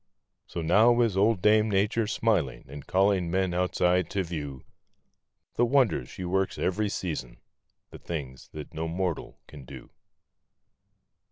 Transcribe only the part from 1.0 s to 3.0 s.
is old Dame Nature smiling and